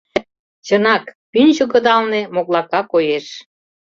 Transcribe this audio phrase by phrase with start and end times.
[0.65, 3.25] Чынак, пӱнчӧ кыдалне моклака коеш.